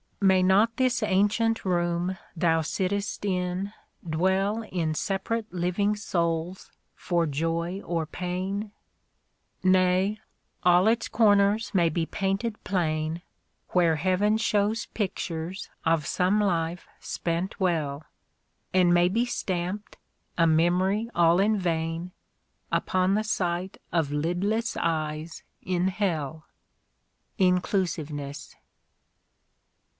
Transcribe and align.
May 0.23 0.41
not 0.43 0.77
this 0.77 1.01
ancient 1.01 1.63
room 1.65 2.17
thou 2.35 2.61
sitt*st 2.61 3.23
in 3.27 3.73
dwell 4.07 4.63
In 4.71 4.93
separate 4.95 5.51
living 5.53 5.95
souls 5.95 6.71
for 6.95 7.25
joy 7.27 7.81
or 7.83 8.05
pain? 8.07 8.71
Nay, 9.63 10.19
all 10.63 10.87
its 10.87 11.07
corners 11.07 11.71
may 11.73 11.89
be 11.89 12.05
painted 12.05 12.63
plain. 12.63 13.21
Where 13.69 13.95
Heaven 13.95 14.37
shows 14.37 14.87
pictures 14.87 15.69
of 15.85 16.07
some 16.07 16.39
life 16.39 16.87
spent 16.99 17.59
well. 17.59 18.03
And 18.73 18.93
may 18.93 19.09
be 19.09 19.25
stamped, 19.25 19.97
a 20.37 20.47
memory 20.47 21.09
all 21.15 21.39
in 21.39 21.57
vain. 21.57 22.11
Upon 22.71 23.13
the 23.13 23.23
sight 23.23 23.79
of 23.91 24.11
lidless 24.11 24.77
eyes 24.77 25.43
in 25.63 25.87
Hell. 25.89 26.45
(Jnclusiveness.) 27.39 28.55